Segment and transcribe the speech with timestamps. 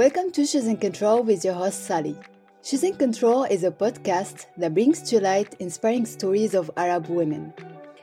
[0.00, 2.16] Welcome to She's in Control with your host Sally.
[2.62, 7.52] She's in Control is a podcast that brings to light inspiring stories of Arab women.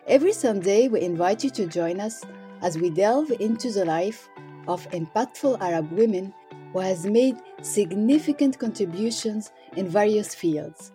[0.06, 2.24] Every Sunday, we invite you to join us
[2.62, 4.30] as we delve into the life
[4.68, 6.32] of impactful Arab women
[6.72, 10.92] who has made significant contributions in various fields.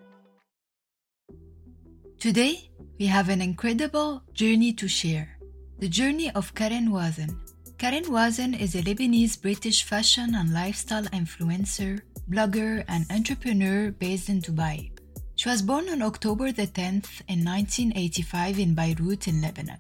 [2.21, 5.37] Today, we have an incredible journey to share.
[5.81, 7.42] The journey of Karen Wazen.
[7.83, 12.01] Karen Wazen is a Lebanese British fashion and lifestyle influencer,
[12.31, 14.93] blogger, and entrepreneur based in Dubai.
[15.35, 19.79] She was born on October the 10th in 1985 in Beirut in Lebanon.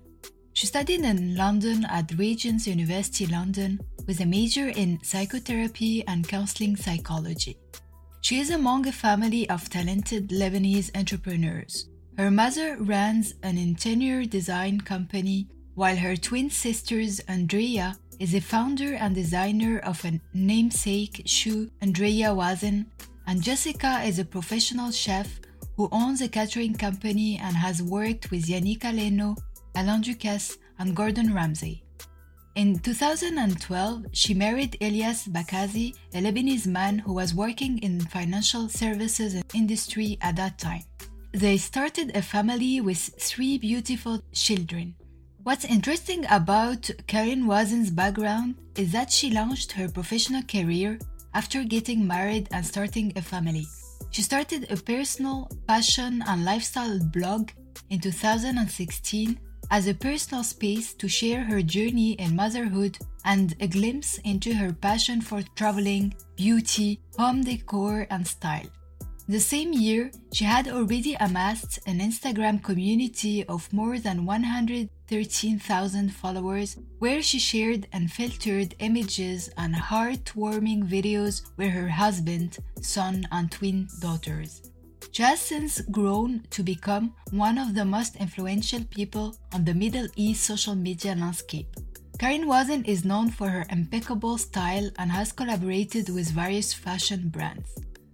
[0.52, 6.74] She studied in London at Regent's University London with a major in psychotherapy and counseling
[6.74, 7.56] psychology.
[8.20, 11.88] She is among a family of talented Lebanese entrepreneurs.
[12.18, 18.94] Her mother runs an interior design company, while her twin sisters, Andrea, is a founder
[18.94, 22.86] and designer of a namesake shoe, Andrea Wazen,
[23.26, 25.40] and Jessica is a professional chef
[25.76, 29.36] who owns a catering company and has worked with Yannick Aleno,
[29.74, 31.82] Alain Ducasse, and Gordon Ramsay.
[32.54, 39.42] In 2012, she married Elias Bakhazi, a Lebanese man who was working in financial services
[39.54, 40.82] industry at that time.
[41.32, 44.94] They started a family with three beautiful children.
[45.44, 51.00] What's interesting about Karen Wazen's background is that she launched her professional career
[51.34, 53.66] after getting married and starting a family.
[54.12, 57.50] She started a personal passion and lifestyle blog
[57.90, 59.40] in 2016
[59.72, 64.72] as a personal space to share her journey in motherhood and a glimpse into her
[64.72, 68.70] passion for traveling, beauty, home decor, and style.
[69.32, 76.76] The same year, she had already amassed an Instagram community of more than 113,000 followers
[76.98, 84.70] where she shared unfiltered images and heartwarming videos with her husband, son, and twin daughters.
[85.12, 90.08] She has since grown to become one of the most influential people on the Middle
[90.14, 91.74] East social media landscape.
[92.18, 97.70] Karen Wazen is known for her impeccable style and has collaborated with various fashion brands.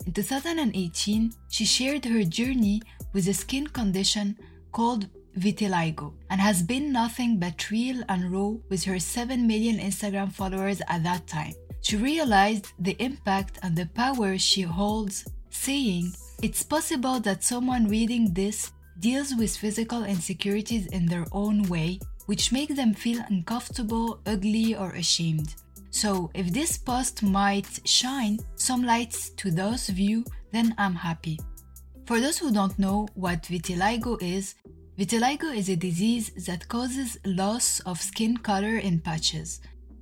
[0.09, 2.81] In 2018, she shared her journey
[3.13, 4.39] with a skin condition
[4.73, 10.33] called vitiligo and has been nothing but real and raw with her 7 million Instagram
[10.33, 11.53] followers at that time.
[11.83, 18.33] She realized the impact and the power she holds, saying, It's possible that someone reading
[18.33, 24.75] this deals with physical insecurities in their own way, which make them feel uncomfortable, ugly,
[24.75, 25.55] or ashamed.
[25.91, 31.39] So, if this post might shine some lights to those you, then I'm happy.
[32.07, 34.55] For those who don't know what vitiligo is,
[34.99, 39.61] vitiligo is a disease that causes loss of skin color in patches.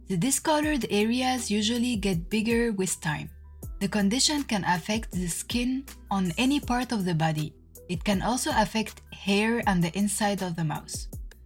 [0.09, 3.31] The discolored areas usually get bigger with time.
[3.81, 7.53] The condition can affect the skin on any part of the body.
[7.89, 10.95] It can also affect hair and the inside of the mouth.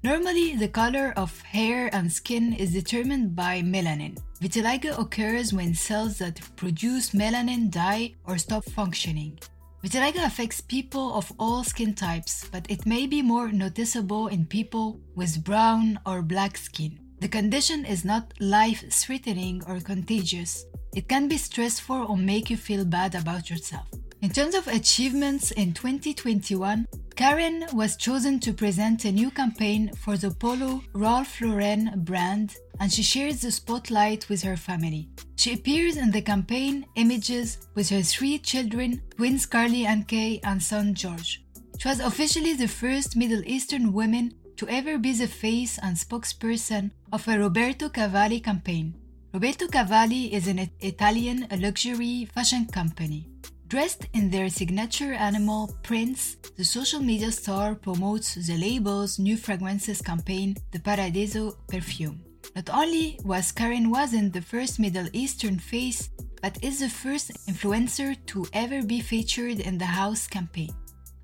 [0.03, 4.17] Normally, the color of hair and skin is determined by melanin.
[4.41, 9.39] Vitiligo occurs when cells that produce melanin die or stop functioning.
[9.85, 14.99] Vitiligo affects people of all skin types, but it may be more noticeable in people
[15.17, 16.99] with brown or black skin.
[17.21, 20.65] The condition is not life threatening or contagious.
[20.95, 23.87] It can be stressful or make you feel bad about yourself.
[24.23, 26.87] In terms of achievements in 2021,
[27.17, 32.93] Karen was chosen to present a new campaign for the Polo Ralph Lauren brand and
[32.93, 35.09] she shares the spotlight with her family.
[35.37, 40.63] She appears in the campaign images with her three children, twins Carly and Kay and
[40.63, 41.43] son George.
[41.79, 46.91] She was officially the first Middle Eastern woman to ever be the face and spokesperson
[47.11, 48.95] of a Roberto Cavalli campaign.
[49.33, 53.27] Roberto Cavalli is an Italian luxury fashion company.
[53.71, 60.03] Dressed in their signature animal prints, the social media star promotes the label's new fragrances
[60.03, 62.21] campaign, the Paradiso perfume.
[62.57, 66.11] Not only was Karen Wazen the first Middle Eastern face,
[66.43, 70.75] but is the first influencer to ever be featured in the house campaign.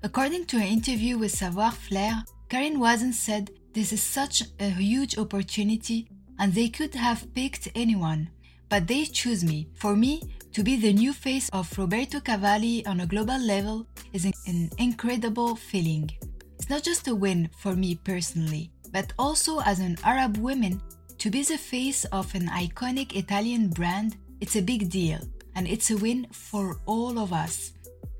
[0.01, 5.17] According to an interview with Savoir Flair, Karen Wazen said, This is such a huge
[5.17, 6.07] opportunity,
[6.39, 8.29] and they could have picked anyone,
[8.69, 9.67] but they choose me.
[9.75, 10.21] For me,
[10.57, 15.55] to be the new face of Roberto Cavalli on a global level is an incredible
[15.55, 16.09] feeling.
[16.55, 20.81] It's not just a win for me personally, but also as an Arab woman,
[21.19, 25.19] to be the face of an iconic Italian brand, it's a big deal,
[25.53, 27.73] and it's a win for all of us.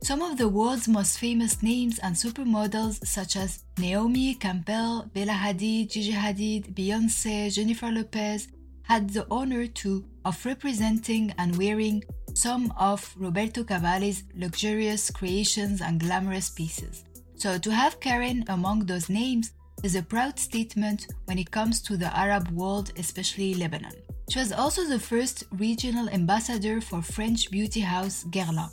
[0.04, 5.90] Some of the world's most famous names and supermodels, such as Naomi Campbell, Bella Hadid,
[5.90, 8.48] Gigi Hadid, Beyonce, Jennifer Lopez,
[8.83, 12.04] had the honor to of representing and wearing
[12.38, 17.04] some of Roberto Cavalli's luxurious creations and glamorous pieces.
[17.36, 19.54] So to have Karen among those names
[19.84, 23.94] is a proud statement when it comes to the Arab world, especially Lebanon.
[24.30, 28.69] She was also the first regional ambassador for French beauty house Guerlain.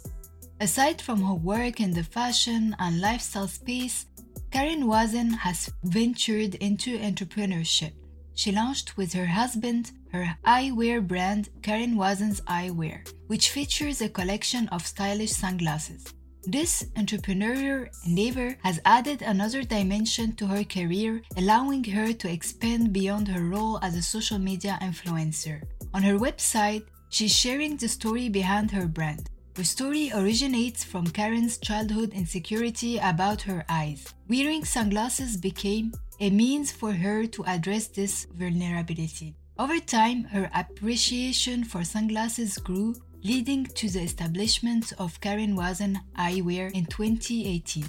[0.60, 4.06] Aside from her work in the fashion and lifestyle space,
[4.50, 7.92] Karen Wazen has ventured into entrepreneurship.
[8.34, 14.68] She launched with her husband her eyewear brand Karen Wazen's Eyewear, which features a collection
[14.68, 16.04] of stylish sunglasses.
[16.46, 23.28] This entrepreneurial endeavor has added another dimension to her career, allowing her to expand beyond
[23.28, 25.62] her role as a social media influencer.
[25.94, 29.30] On her website, she's sharing the story behind her brand.
[29.54, 34.12] The story originates from Karen's childhood insecurity about her eyes.
[34.28, 39.36] Wearing sunglasses became a means for her to address this vulnerability.
[39.56, 46.72] Over time, her appreciation for sunglasses grew, leading to the establishment of Karen Wazen Eyewear
[46.72, 47.84] in 2018.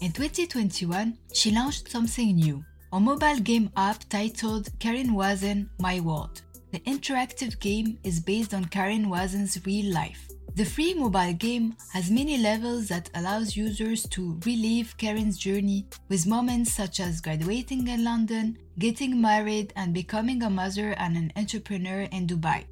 [0.00, 6.42] In 2021, she launched something new, a mobile game app titled Karen Wazen My World.
[6.72, 10.33] The interactive game is based on Karen Wazen's real life.
[10.56, 16.28] The free mobile game has many levels that allows users to relive Karen's journey with
[16.28, 22.02] moments such as graduating in London, getting married, and becoming a mother and an entrepreneur
[22.12, 22.66] in Dubai.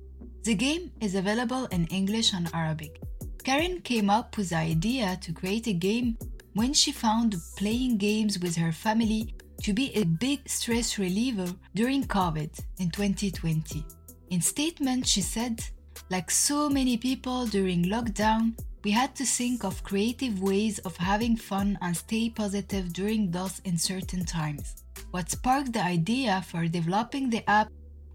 [0.45, 3.01] The game is available in English and Arabic.
[3.43, 6.17] Karen came up with the idea to create a game
[6.55, 9.35] when she found playing games with her family
[9.65, 13.85] to be a big stress reliever during COVID in 2020.
[14.31, 15.65] In statement, she said,
[16.13, 18.53] like so many people during lockdown,
[18.85, 23.63] we had to think of creative ways of having fun and stay positive during those
[23.65, 24.85] uncertain times.
[25.13, 27.69] What sparked the idea for developing the app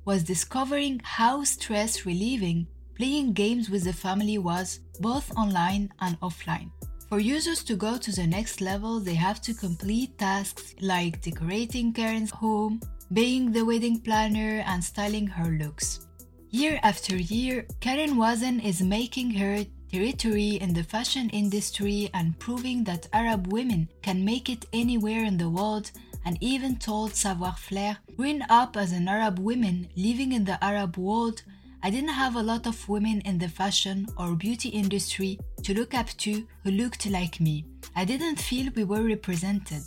[0.06, 6.70] was discovering how stress relieving playing games with the family was both online and offline.
[7.10, 11.94] For users to go to the next level, they have to complete tasks like decorating
[11.94, 12.80] Karen's home,
[13.12, 16.07] being the wedding planner, and styling her looks.
[16.50, 22.86] Year after year, Karen Wazen is making her territory in the fashion industry and proving
[22.86, 25.92] that Arab women can make it anywhere in the world
[26.26, 30.98] and even told Savoir Flair, growing up as an Arab woman living in the Arab
[30.98, 31.44] world,
[31.84, 35.94] I didn't have a lot of women in the fashion or beauty industry to look
[35.94, 37.66] up to who looked like me.
[37.94, 39.84] I didn't feel we were represented.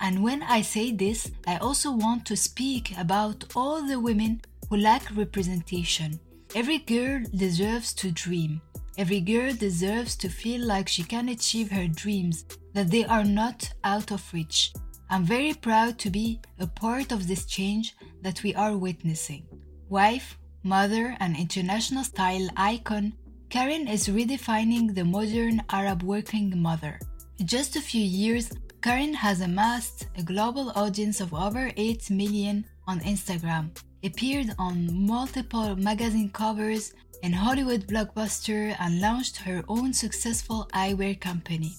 [0.00, 4.42] And when I say this, I also want to speak about all the women
[4.74, 6.18] who lack representation.
[6.56, 8.60] Every girl deserves to dream.
[8.98, 13.72] Every girl deserves to feel like she can achieve her dreams, that they are not
[13.84, 14.72] out of reach,
[15.10, 19.44] I'm very proud to be a part of this change that we are witnessing.
[19.88, 23.12] Wife, mother, and international style icon,
[23.50, 26.98] Karen is redefining the modern Arab working mother.
[27.38, 28.50] In just a few years,
[28.82, 33.70] Karen has amassed a global audience of over 8 million on Instagram,
[34.04, 36.92] appeared on multiple magazine covers
[37.24, 41.74] and Hollywood blockbuster, and launched her own successful eyewear company.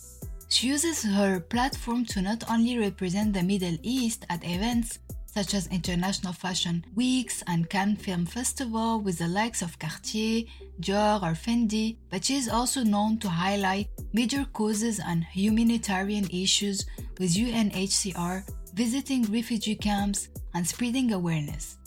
[0.50, 4.98] She uses her platform to not only represent the Middle East at events
[5.28, 10.46] such as International Fashion Weeks and Cannes Film Festival with the likes of Cartier,
[10.80, 16.86] Dior, or Fendi, but she is also known to highlight major causes and humanitarian issues
[17.20, 21.78] with UNHCR, visiting refugee camps, and spreading awareness.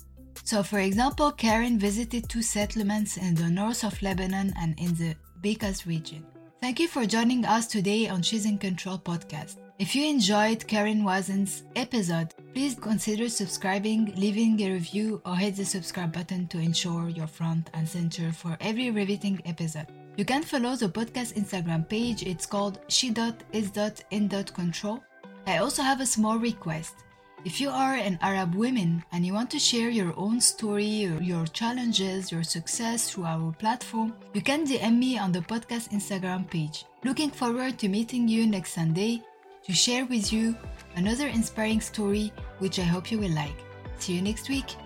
[0.49, 5.15] So, for example, Karen visited two settlements in the north of Lebanon and in the
[5.43, 6.25] Bekas region.
[6.63, 9.57] Thank you for joining us today on She's in Control podcast.
[9.79, 15.67] If you enjoyed Karen Wazen's episode, please consider subscribing, leaving a review, or hit the
[15.67, 19.89] subscribe button to ensure you're front and center for every riveting episode.
[20.17, 25.05] You can follow the podcast Instagram page, it's called she.is.in.control.
[25.47, 27.05] I also have a small request.
[27.49, 31.47] If you are an Arab woman and you want to share your own story, your
[31.47, 36.85] challenges, your success through our platform, you can DM me on the podcast Instagram page.
[37.05, 39.23] Looking forward to meeting you next Sunday
[39.65, 40.55] to share with you
[40.97, 43.57] another inspiring story which I hope you will like.
[43.97, 44.77] See you next week.